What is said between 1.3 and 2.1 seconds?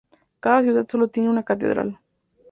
catedral.